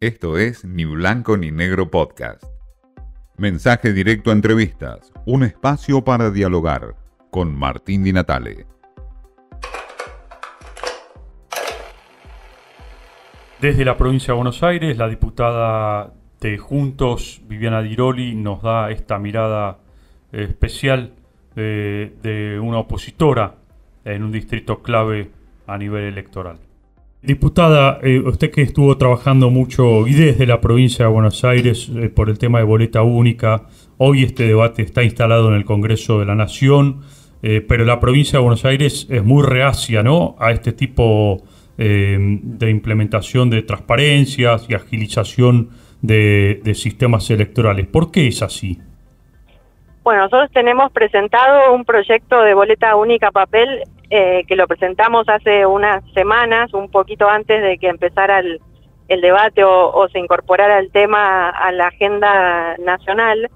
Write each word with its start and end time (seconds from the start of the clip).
Esto 0.00 0.38
es 0.38 0.64
Ni 0.64 0.84
Blanco 0.84 1.36
ni 1.36 1.50
Negro 1.50 1.90
Podcast. 1.90 2.44
Mensaje 3.36 3.92
directo 3.92 4.30
a 4.30 4.32
entrevistas, 4.32 5.12
un 5.26 5.42
espacio 5.42 6.04
para 6.04 6.30
dialogar 6.30 6.94
con 7.32 7.58
Martín 7.58 8.04
Di 8.04 8.12
Natale. 8.12 8.64
Desde 13.60 13.84
la 13.84 13.96
provincia 13.96 14.32
de 14.34 14.36
Buenos 14.36 14.62
Aires, 14.62 14.96
la 14.96 15.08
diputada 15.08 16.14
de 16.40 16.58
Juntos, 16.58 17.42
Viviana 17.48 17.82
Diroli, 17.82 18.36
nos 18.36 18.62
da 18.62 18.92
esta 18.92 19.18
mirada 19.18 19.78
eh, 20.30 20.44
especial 20.48 21.14
de, 21.56 22.14
de 22.22 22.60
una 22.60 22.78
opositora 22.78 23.56
en 24.04 24.22
un 24.22 24.30
distrito 24.30 24.80
clave 24.80 25.32
a 25.66 25.76
nivel 25.76 26.04
electoral. 26.04 26.67
Diputada, 27.20 27.98
eh, 28.04 28.20
usted 28.20 28.52
que 28.52 28.62
estuvo 28.62 28.96
trabajando 28.96 29.50
mucho 29.50 30.06
y 30.06 30.12
desde 30.12 30.46
la 30.46 30.60
provincia 30.60 31.06
de 31.06 31.10
Buenos 31.10 31.42
Aires 31.42 31.90
eh, 31.96 32.10
por 32.10 32.30
el 32.30 32.38
tema 32.38 32.58
de 32.58 32.64
boleta 32.64 33.02
única, 33.02 33.64
hoy 33.96 34.22
este 34.22 34.44
debate 34.44 34.82
está 34.82 35.02
instalado 35.02 35.48
en 35.48 35.54
el 35.54 35.64
Congreso 35.64 36.20
de 36.20 36.26
la 36.26 36.36
Nación, 36.36 37.00
eh, 37.42 37.60
pero 37.60 37.84
la 37.84 37.98
provincia 37.98 38.38
de 38.38 38.44
Buenos 38.44 38.64
Aires 38.64 39.08
es 39.10 39.24
muy 39.24 39.42
reacia 39.42 40.04
¿no? 40.04 40.36
a 40.38 40.52
este 40.52 40.72
tipo 40.72 41.42
de 41.76 42.70
implementación 42.70 43.50
de 43.50 43.62
transparencias 43.62 44.66
y 44.68 44.74
agilización 44.74 45.68
de, 46.02 46.60
de 46.64 46.74
sistemas 46.74 47.30
electorales. 47.30 47.86
¿Por 47.86 48.10
qué 48.10 48.26
es 48.26 48.42
así? 48.42 48.80
Bueno, 50.08 50.22
nosotros 50.22 50.50
tenemos 50.54 50.90
presentado 50.90 51.74
un 51.74 51.84
proyecto 51.84 52.40
de 52.40 52.54
boleta 52.54 52.96
única 52.96 53.30
papel 53.30 53.82
eh, 54.08 54.42
que 54.48 54.56
lo 54.56 54.66
presentamos 54.66 55.28
hace 55.28 55.66
unas 55.66 56.02
semanas, 56.14 56.72
un 56.72 56.90
poquito 56.90 57.28
antes 57.28 57.62
de 57.62 57.76
que 57.76 57.88
empezara 57.88 58.38
el, 58.38 58.58
debate 59.20 59.64
o, 59.64 60.08
se 60.08 60.18
incorporara 60.18 60.78
el 60.78 60.90
tema 60.92 61.50
a 61.50 61.70
la 61.72 61.88
agenda 61.88 62.74
nacional. 62.78 63.50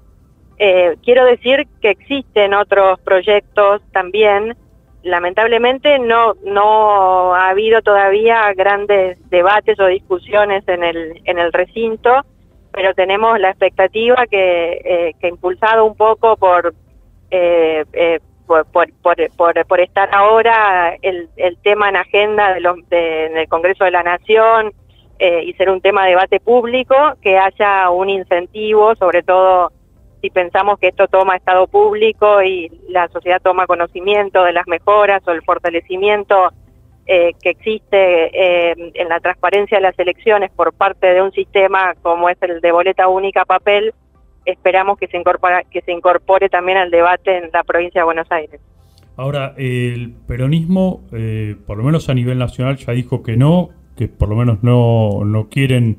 Eh, 0.59 0.95
quiero 1.03 1.25
decir 1.25 1.65
que 1.81 1.89
existen 1.89 2.53
otros 2.53 2.99
proyectos 2.99 3.81
también. 3.91 4.55
Lamentablemente 5.01 5.97
no, 5.97 6.35
no 6.45 7.33
ha 7.33 7.49
habido 7.49 7.81
todavía 7.81 8.53
grandes 8.53 9.17
debates 9.31 9.79
o 9.79 9.87
discusiones 9.87 10.63
en 10.67 10.83
el, 10.83 11.19
en 11.25 11.39
el 11.39 11.51
recinto, 11.51 12.23
pero 12.73 12.93
tenemos 12.93 13.39
la 13.39 13.49
expectativa 13.51 14.25
que, 14.29 14.81
eh, 14.83 15.13
que 15.21 15.27
impulsado 15.29 15.85
un 15.85 15.95
poco 15.95 16.35
por 16.35 16.73
eh, 17.31 17.85
eh, 17.93 18.19
por, 18.45 18.65
por, 18.65 18.91
por, 19.01 19.65
por, 19.65 19.79
estar 19.79 20.09
ahora 20.13 20.95
el, 21.01 21.29
el 21.37 21.57
tema 21.57 21.89
en 21.89 21.95
agenda 21.95 22.53
de 22.53 22.59
los, 22.59 22.77
en 22.91 23.37
el 23.37 23.47
Congreso 23.47 23.85
de 23.85 23.91
la 23.91 24.03
Nación 24.03 24.73
eh, 25.17 25.43
y 25.45 25.53
ser 25.53 25.69
un 25.69 25.79
tema 25.79 26.03
de 26.03 26.09
debate 26.09 26.39
público, 26.39 26.95
que 27.21 27.37
haya 27.37 27.89
un 27.89 28.09
incentivo, 28.09 28.95
sobre 28.95 29.23
todo 29.23 29.71
si 30.21 30.29
pensamos 30.29 30.79
que 30.79 30.89
esto 30.89 31.07
toma 31.07 31.35
estado 31.37 31.67
público 31.67 32.41
y 32.41 32.69
la 32.89 33.07
sociedad 33.07 33.41
toma 33.41 33.65
conocimiento 33.65 34.43
de 34.43 34.53
las 34.53 34.67
mejoras 34.67 35.21
o 35.27 35.31
el 35.31 35.41
fortalecimiento 35.43 36.51
eh, 37.05 37.33
que 37.41 37.49
existe 37.49 37.97
eh, 37.97 38.91
en 38.93 39.09
la 39.09 39.19
transparencia 39.19 39.77
de 39.77 39.81
las 39.81 39.99
elecciones 39.99 40.51
por 40.51 40.73
parte 40.73 41.07
de 41.07 41.21
un 41.21 41.31
sistema 41.31 41.93
como 42.01 42.29
es 42.29 42.37
el 42.41 42.61
de 42.61 42.71
boleta 42.71 43.07
única 43.07 43.43
papel, 43.45 43.93
esperamos 44.45 44.97
que 44.97 45.07
se, 45.07 45.17
incorpora, 45.17 45.63
que 45.63 45.81
se 45.81 45.91
incorpore 45.91 46.49
también 46.49 46.77
al 46.77 46.91
debate 46.91 47.37
en 47.37 47.49
la 47.51 47.63
provincia 47.63 48.01
de 48.01 48.05
Buenos 48.05 48.31
Aires. 48.31 48.59
Ahora, 49.15 49.53
el 49.57 50.13
peronismo, 50.27 51.03
eh, 51.11 51.55
por 51.67 51.77
lo 51.77 51.83
menos 51.83 52.09
a 52.09 52.13
nivel 52.13 52.39
nacional, 52.39 52.77
ya 52.77 52.93
dijo 52.93 53.21
que 53.21 53.37
no, 53.37 53.69
que 53.95 54.07
por 54.07 54.29
lo 54.29 54.35
menos 54.35 54.63
no, 54.63 55.23
no 55.23 55.49
quieren 55.49 55.97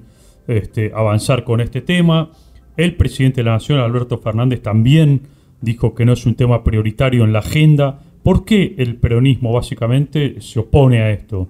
este, 0.48 0.90
avanzar 0.94 1.44
con 1.44 1.60
este 1.60 1.80
tema. 1.80 2.30
El 2.76 2.96
presidente 2.96 3.42
de 3.42 3.44
la 3.44 3.52
Nación, 3.52 3.78
Alberto 3.78 4.18
Fernández, 4.18 4.62
también 4.62 5.22
dijo 5.60 5.94
que 5.94 6.04
no 6.04 6.12
es 6.12 6.26
un 6.26 6.34
tema 6.34 6.64
prioritario 6.64 7.24
en 7.24 7.32
la 7.32 7.38
agenda. 7.38 8.00
¿Por 8.24 8.46
qué 8.46 8.74
el 8.78 8.98
peronismo 8.98 9.52
básicamente 9.52 10.40
se 10.40 10.58
opone 10.58 11.02
a 11.02 11.10
esto? 11.10 11.46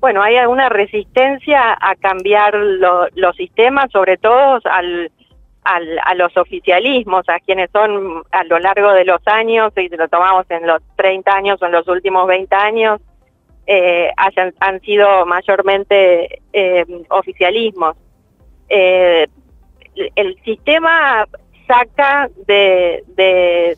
Bueno, 0.00 0.22
hay 0.22 0.36
alguna 0.36 0.70
resistencia 0.70 1.76
a 1.78 1.94
cambiar 1.96 2.54
los 2.54 3.36
sistemas, 3.36 3.90
sobre 3.92 4.16
todo 4.16 4.58
al, 4.64 5.10
a 5.64 6.14
los 6.14 6.34
oficialismos, 6.38 7.28
a 7.28 7.40
quienes 7.40 7.70
son 7.70 8.22
a 8.32 8.44
lo 8.44 8.58
largo 8.58 8.92
de 8.92 9.04
los 9.04 9.20
años, 9.26 9.70
y 9.76 9.88
lo 9.94 10.08
tomamos 10.08 10.46
en 10.48 10.66
los 10.66 10.80
30 10.96 11.30
años 11.30 11.60
o 11.60 11.66
en 11.66 11.72
los 11.72 11.86
últimos 11.88 12.26
20 12.26 12.54
años, 12.56 13.00
eh, 13.66 14.10
hayan, 14.16 14.54
han 14.60 14.80
sido 14.80 15.26
mayormente 15.26 16.40
eh, 16.54 16.86
oficialismos. 17.10 17.96
Eh, 18.70 19.26
el 20.16 20.36
sistema 20.42 21.26
saca 21.66 22.28
de, 22.46 23.04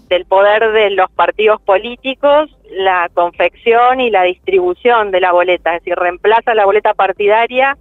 del 0.08 0.24
poder 0.26 0.72
de 0.72 0.91
los 0.91 1.10
partidos 1.12 1.60
políticos 1.62 2.50
la 2.70 3.08
confección 3.14 4.00
y 4.00 4.10
la 4.10 4.24
distribución 4.24 5.10
de 5.10 5.20
la 5.20 5.32
boleta, 5.32 5.76
es 5.76 5.82
decir, 5.82 5.97
reemplaza 5.97 6.54
la 6.54 6.64
boleta 6.64 6.94
partidaria 6.94 7.76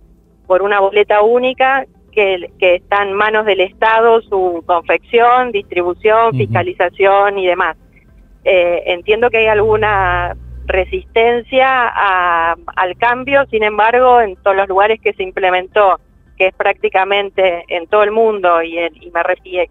por 0.47 0.61
una 0.61 0.79
boleta 0.79 1.21
única 1.21 1.85
que, 2.11 2.49
está 2.59 3.03
en 3.03 3.13
manos 3.13 3.45
del 3.45 3.59
Estado 3.59 4.21
su 4.21 4.63
confección, 4.65 5.51
distribución, 5.51 6.35
fiscalización 6.37 7.37
y 7.37 7.47
demás. 7.47 7.77
Eh, 8.43 8.83
entiendo 8.85 9.29
que 9.29 9.39
hay 9.39 9.47
alguna 9.47 10.35
resistencia 10.65 11.87
al 11.87 12.97
cambio, 12.97 13.45
sin 13.51 13.63
embargo, 13.63 14.21
en 14.21 14.35
todos 14.37 14.55
los 14.55 14.67
lugares 14.67 14.99
que 15.01 15.13
se 15.13 15.23
implementó, 15.23 15.99
que 16.37 16.47
es 16.47 16.55
prácticamente 16.55 17.65
en 17.67 17.87
todo 17.87 18.03
el 18.03 18.11
mundo, 18.11 18.61
y, 18.61 18.77
y, 18.77 19.11
me, 19.11 19.21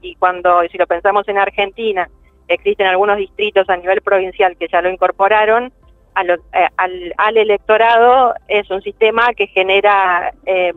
y 0.01 0.15
cuando, 0.17 0.63
si 0.71 0.79
lo 0.79 0.87
pensamos 0.87 1.29
en 1.29 1.39
Argentina, 1.39 2.09
existen 2.49 2.87
algunos 2.87 3.17
distritos 3.17 3.69
a 3.69 3.77
nivel 3.77 4.01
provincial 4.03 4.57
que 4.57 4.69
ya 4.69 4.83
lo 4.83 4.91
incorporaron, 4.91 5.73
eh, 6.17 6.69
al, 6.77 7.13
al, 7.17 7.37
electorado 7.37 8.35
es 8.47 8.71
un 8.71 8.81
sistema 8.83 9.35
que 9.35 9.49
genera 9.49 10.33
eh, 10.47 10.73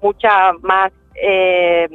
mucha 0.00 0.52
más 0.62 0.92
eh, 1.14 1.88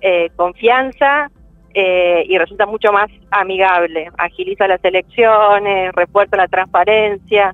eh, 0.00 0.30
confianza 0.36 1.30
eh, 1.74 2.24
y 2.26 2.38
resulta 2.38 2.66
mucho 2.66 2.92
más 2.92 3.10
amigable. 3.30 4.08
Agiliza 4.16 4.66
las 4.66 4.82
elecciones, 4.84 5.92
refuerza 5.94 6.36
la 6.36 6.48
transparencia, 6.48 7.52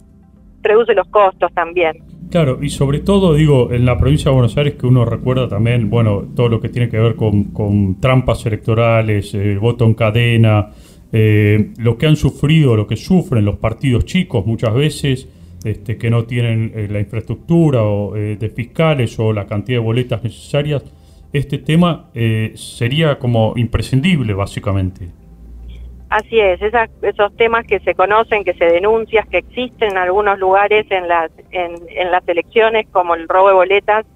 reduce 0.62 0.94
los 0.94 1.08
costos 1.08 1.52
también. 1.54 1.96
Claro, 2.36 2.58
y 2.60 2.68
sobre 2.68 3.00
todo, 3.00 3.32
digo, 3.32 3.72
en 3.72 3.86
la 3.86 3.96
provincia 3.96 4.30
de 4.30 4.34
Buenos 4.34 4.58
Aires 4.58 4.74
que 4.74 4.86
uno 4.86 5.06
recuerda 5.06 5.48
también, 5.48 5.88
bueno, 5.88 6.22
todo 6.36 6.50
lo 6.50 6.60
que 6.60 6.68
tiene 6.68 6.90
que 6.90 6.98
ver 6.98 7.16
con, 7.16 7.96
trampas 7.98 8.44
electorales, 8.44 9.32
el 9.32 9.58
voto 9.58 9.86
en 9.86 9.94
cadena, 9.94 10.68
lo 11.12 11.96
que 11.96 12.06
han 12.06 12.16
sufrido, 12.16 12.76
lo 12.76 12.86
que 12.86 12.96
sufren 12.96 13.42
los 13.46 13.56
partidos 13.56 14.04
chicos 14.04 14.44
muchas 14.44 14.74
veces, 14.74 15.26
este, 15.64 15.96
que 15.96 16.10
no 16.10 16.24
tienen 16.24 16.74
la 16.90 17.00
infraestructura 17.00 17.82
o, 17.84 18.12
de 18.12 18.52
fiscales 18.54 19.18
o 19.18 19.32
la 19.32 19.46
cantidad 19.46 19.78
de 19.78 19.84
boletas 19.86 20.22
necesarias 20.22 20.82
este 21.32 21.56
tema 21.56 22.10
eh, 22.14 22.52
sería 22.54 23.18
como 23.18 23.54
imprescindible, 23.56 24.34
básicamente. 24.34 25.08
Así 26.08 26.38
es, 26.38 26.60
esos 26.62 27.36
temas 27.36 27.66
que 27.66 27.80
se 27.80 27.94
conocen, 27.94 28.44
que 28.44 28.54
se 28.54 28.66
denuncian, 28.66 29.26
que 29.28 29.38
existen 29.38 29.90
en 29.90 29.98
algunos 29.98 30.38
lugares 30.38 30.86
en 30.90 31.08
las, 31.08 31.32
en, 31.50 32.10
las 32.10 32.26
elecciones, 32.28 32.86
como 32.92 33.16
el 33.16 33.28
robo 33.28 33.48
de 33.48 33.54
boletas, 33.54 34.06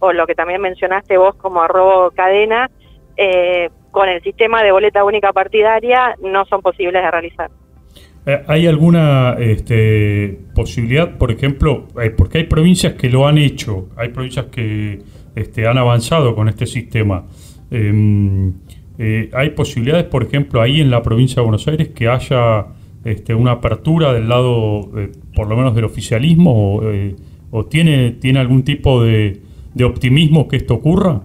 o 0.00 0.12
lo 0.12 0.26
que 0.26 0.34
también 0.34 0.60
mencionaste 0.60 1.16
vos 1.16 1.36
como 1.36 1.66
robo 1.68 2.10
cadena, 2.10 2.68
eh, 3.16 3.70
con 3.92 4.08
el 4.08 4.20
sistema 4.22 4.62
de 4.62 4.72
boleta 4.72 5.04
única 5.04 5.32
partidaria 5.32 6.16
no 6.20 6.44
son 6.46 6.62
posibles 6.62 7.02
de 7.02 7.10
realizar. 7.10 7.50
Eh, 8.26 8.42
¿Hay 8.48 8.66
alguna 8.66 9.36
este, 9.38 10.40
posibilidad, 10.52 11.16
por 11.16 11.30
ejemplo, 11.30 11.86
porque 12.16 12.38
hay 12.38 12.44
provincias 12.44 12.94
que 12.94 13.08
lo 13.08 13.26
han 13.26 13.38
hecho, 13.38 13.88
hay 13.96 14.08
provincias 14.08 14.46
que 14.46 14.98
este, 15.36 15.68
han 15.68 15.78
avanzado 15.78 16.34
con 16.34 16.48
este 16.48 16.66
sistema. 16.66 17.24
Em, 17.70 18.54
eh, 18.98 19.30
¿Hay 19.34 19.50
posibilidades, 19.50 20.04
por 20.04 20.22
ejemplo, 20.22 20.60
ahí 20.60 20.80
en 20.80 20.90
la 20.90 21.02
provincia 21.02 21.36
de 21.36 21.42
Buenos 21.42 21.66
Aires 21.68 21.88
que 21.88 22.08
haya 22.08 22.66
este, 23.04 23.34
una 23.34 23.52
apertura 23.52 24.12
del 24.12 24.28
lado, 24.28 24.88
eh, 24.96 25.12
por 25.34 25.48
lo 25.48 25.56
menos 25.56 25.74
del 25.74 25.84
oficialismo, 25.84 26.76
o, 26.76 26.90
eh, 26.90 27.14
tiene, 27.68 28.12
tiene 28.12 28.40
algún 28.40 28.64
tipo 28.64 29.02
de, 29.02 29.40
optimismo 29.84 30.48
que 30.48 30.56
esto 30.56 30.74
ocurra? 30.74 31.20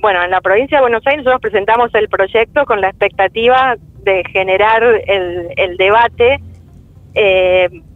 bueno, 0.00 0.24
en 0.24 0.30
la 0.30 0.40
provincia 0.40 0.78
de 0.78 0.82
Buenos 0.82 1.06
Aires 1.06 1.24
nosotros 1.24 1.42
presentamos 1.42 1.94
el 1.94 2.08
proyecto 2.08 2.64
con 2.64 2.80
la 2.80 2.88
expectativa 2.88 3.76
de 4.02 4.24
generar 4.32 4.82
el, 4.82 5.48
el 5.58 5.76
debate 5.76 6.40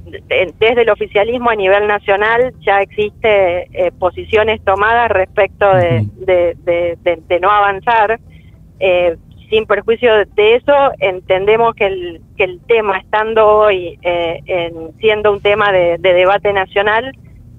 desde 0.04 0.82
el 0.82 0.90
oficialismo 0.90 1.50
a 1.50 1.54
nivel 1.54 1.86
nacional 1.86 2.52
ya 2.60 2.80
existe 2.80 3.68
eh, 3.72 3.90
posiciones 3.98 4.62
tomadas 4.64 5.10
respecto 5.10 5.66
de, 5.74 6.06
de, 6.64 7.40
no 7.40 7.50
avanzar. 7.50 8.20
Eh, 8.80 9.16
sin 9.50 9.66
perjuicio 9.66 10.24
de 10.34 10.56
eso, 10.56 10.72
entendemos 10.98 11.74
que 11.74 11.86
el, 11.86 12.20
que 12.36 12.44
el 12.44 12.60
tema, 12.66 12.98
estando 12.98 13.46
hoy 13.46 13.98
eh, 14.02 14.40
en, 14.46 14.96
siendo 14.98 15.32
un 15.32 15.40
tema 15.40 15.70
de, 15.70 15.98
debate 15.98 16.52
nacional, 16.52 17.12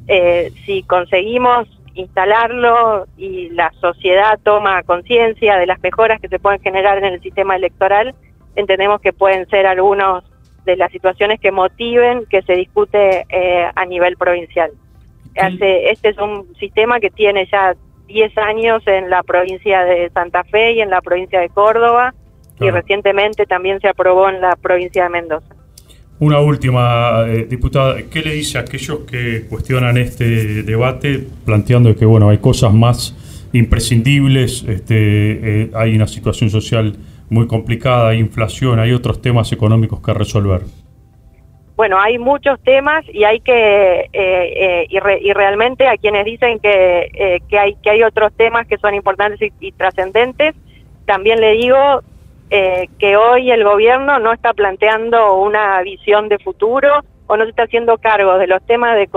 eh, 0.08 0.52
si 0.66 0.84
conseguimos 0.84 1.68
instalarlo 1.94 3.08
y 3.18 3.50
la 3.50 3.72
sociedad 3.80 4.38
toma 4.44 4.84
conciencia 4.84 5.58
de 5.58 5.68
las 5.68 5.82
mejoras 5.82 6.20
que 6.20 6.28
se 6.28 6.40
pueden 6.40 6.60
generar 6.60 6.98
en 6.98 7.06
el 7.06 7.22
sistema 7.22 7.56
electoral, 7.56 8.14
entendemos 8.56 9.00
que 9.00 9.14
pueden 9.14 9.48
ser 9.48 9.66
algunos 9.66 10.24
de 10.66 10.76
las 10.76 10.92
situaciones 10.92 11.40
que 11.40 11.52
motiven 11.52 12.26
que 12.30 12.42
se 12.42 12.54
discute 12.54 13.26
eh, 13.30 13.66
a 13.74 13.86
nivel 13.86 14.18
provincial. 14.18 14.72
Este, 15.34 15.92
este 15.92 16.10
es 16.10 16.18
un 16.18 16.56
sistema 16.56 17.00
que 17.00 17.10
tiene 17.10 17.48
ya 17.52 17.76
10 18.08 18.38
años 18.38 18.84
en 18.88 19.10
la 19.10 19.24
provincia 19.24 19.84
de 19.84 20.10
Santa 20.12 20.44
Fe 20.46 20.74
y 20.74 20.82
en 20.82 20.90
la 20.90 21.02
provincia 21.02 21.40
de 21.40 21.50
Córdoba 21.50 22.14
y 22.60 22.70
recientemente 22.70 23.46
también 23.46 23.82
se 23.82 23.90
aprobó 23.90 24.30
en 24.30 24.40
la 24.40 24.56
provincia 24.56 25.04
de 25.04 25.10
Mendoza. 25.10 25.56
Una 26.20 26.40
última, 26.40 27.26
eh, 27.28 27.46
diputada, 27.50 27.98
¿qué 28.10 28.22
le 28.22 28.32
dice 28.32 28.58
a 28.58 28.62
aquellos 28.62 29.00
que 29.00 29.48
cuestionan 29.50 29.98
este 29.98 30.64
debate 30.64 31.28
planteando 31.44 31.94
que 31.94 32.06
bueno 32.06 32.30
hay 32.30 32.38
cosas 32.38 32.74
más 32.74 33.14
imprescindibles, 33.52 34.64
este, 34.68 34.94
eh, 35.64 35.72
hay 35.74 35.96
una 35.96 36.08
situación 36.08 36.50
social 36.50 36.96
muy 37.30 37.48
complicada, 37.48 38.14
inflación, 38.14 38.80
hay 38.80 38.94
otros 38.94 39.22
temas 39.22 39.52
económicos 39.52 40.02
que 40.02 40.14
resolver? 40.14 40.62
Bueno, 41.76 42.00
hay 42.00 42.18
muchos 42.18 42.62
temas 42.64 43.04
y 43.12 43.26
hay 43.26 43.42
que 43.42 44.10
eh, 44.14 44.88
y, 44.90 45.34
realmente 45.34 45.88
a 45.88 45.98
quienes 45.98 46.24
dicen 46.24 46.60
que, 46.60 47.42
que 47.50 47.60
hay 47.60 47.76
que 47.76 47.90
hay 47.90 48.04
otros 48.04 48.32
temas 48.34 48.66
que 48.66 48.78
son 48.78 48.96
importantes 48.96 49.52
y 49.60 49.72
trascendentes, 49.74 50.56
también 51.06 51.42
le 51.42 51.52
digo 51.52 52.02
eh, 52.52 52.90
que 53.00 53.18
hoy 53.18 53.50
el 53.50 53.64
gobierno 53.64 54.20
no 54.20 54.32
está 54.32 54.54
planteando 54.54 55.34
una 55.34 55.82
visión 55.82 56.30
de 56.30 56.38
futuro 56.38 57.04
o 57.26 57.38
no 57.38 57.44
se 57.44 57.50
está 57.50 57.64
haciendo 57.64 57.98
cargo 57.98 58.38
de 58.38 58.46
los 58.46 58.64
temas 58.68 58.96
de, 58.96 59.08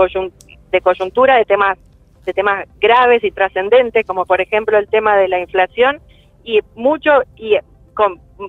coyuntura, 0.81 1.35
de 1.35 1.45
temas 1.45 1.77
de 2.25 2.33
temas 2.33 2.67
graves 2.79 3.23
y 3.23 3.31
trascendentes, 3.31 4.05
como 4.05 4.25
por 4.25 4.41
ejemplo 4.41 4.77
el 4.77 4.87
tema 4.87 5.15
de 5.15 5.27
la 5.27 5.39
inflación, 5.39 5.99
y 6.43 6.59
mucho, 6.75 7.11
y 7.35 7.57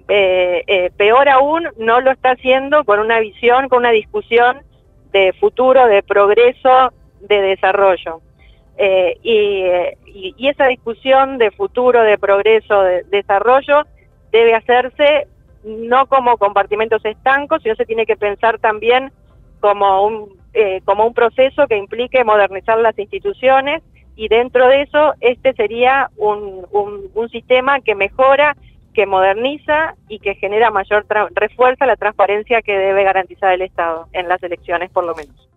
eh, 0.08 0.64
eh, 0.67 0.91
peor 0.97 1.29
aún, 1.29 1.69
no 1.79 2.00
lo 2.00 2.11
está 2.11 2.32
haciendo 2.32 2.85
con 2.85 3.00
una 3.00 3.20
visión, 3.20 3.69
con 3.69 3.81
una 3.81 3.91
discusión 3.91 4.58
de 5.12 5.32
futuro, 5.35 5.87
de 5.87 6.02
progreso, 6.02 6.93
de 7.20 7.41
desarrollo. 7.41 8.20
y, 9.23 9.64
y, 10.06 10.49
esa 10.49 10.67
discusión 10.67 11.38
de 11.38 11.50
futuro, 11.50 12.02
de 12.02 12.17
progreso, 12.17 12.81
de 12.82 13.02
desarrollo, 13.11 13.85
debe 14.32 14.55
hacerse 14.55 15.26
no 15.64 16.06
como 16.06 16.37
compartimentos 16.38 17.05
estancos, 17.05 17.62
sino 17.62 17.75
se 17.75 17.85
tiene 17.85 18.06
que 18.06 18.17
pensar 18.17 18.58
también 18.58 19.12
como 19.61 20.06
un, 20.06 20.41
eh, 20.55 20.81
como 20.85 21.06
un 21.06 21.14
proceso 21.14 21.67
que 21.69 21.76
implique 21.76 22.25
modernizar 22.25 22.79
las 22.79 22.99
instituciones 22.99 23.82
y 24.17 24.29
dentro 24.29 24.67
de 24.69 24.82
eso 24.82 25.14
este 25.20 25.53
sería 25.53 26.11
un, 26.17 26.67
sistema 27.31 27.81
que 27.81 27.94
mejora, 27.94 28.56
que 28.95 29.07
moderniza 29.07 29.95
y 30.09 30.19
que 30.19 30.35
genera 30.35 30.71
mayor, 30.71 31.07
refuerza 31.35 31.87
la 31.87 31.97
transparencia 31.97 32.63
que 32.63 32.73
debe 32.73 33.05
garantizar 33.05 33.53
el 33.53 33.63
Estado 33.63 34.09
en 34.13 34.29
las 34.29 34.43
elecciones 34.43 34.91
por 34.91 35.05
lo 35.05 35.15
menos. 35.15 35.49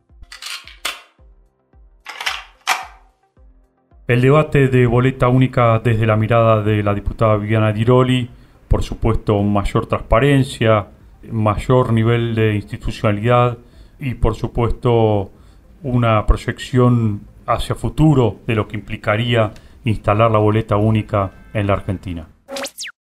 El 4.07 4.21
debate 4.21 4.67
de 4.67 4.85
boleta 4.85 5.29
única 5.29 5.79
desde 5.79 6.05
la 6.05 6.17
mirada 6.17 6.61
de 6.61 6.83
la 6.83 6.93
diputada 6.93 7.37
Viviana 7.37 7.71
Diroli 7.71 8.29
por 8.73 8.81
supuesto, 8.81 9.39
mayor 9.43 9.85
transparencia, 9.85 10.87
mayor 11.31 11.93
nivel 11.93 12.33
de 12.33 12.55
institucionalidad 12.55 13.59
y, 13.99 14.15
por 14.15 14.33
supuesto, 14.33 15.29
una 15.83 16.25
proyección 16.25 17.21
hacia 17.45 17.75
futuro 17.75 18.37
de 18.47 18.55
lo 18.55 18.67
que 18.67 18.75
implicaría 18.75 19.51
instalar 19.83 20.31
la 20.31 20.39
boleta 20.39 20.75
única 20.75 21.33
en 21.53 21.67
la 21.67 21.73
Argentina. 21.73 22.32